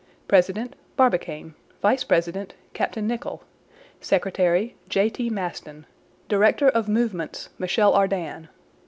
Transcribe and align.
President, 0.27 0.75
Barbicane; 0.95 1.53
vice 1.79 2.03
president, 2.03 2.55
Captain 2.73 3.05
Nicholl; 3.05 3.43
secretary, 3.99 4.75
J. 4.89 5.11
T. 5.11 5.29
Maston; 5.29 5.85
director 6.27 6.67
of 6.69 6.89
movements, 6.89 7.49
Michel 7.59 7.93
Ardan. 7.93 8.49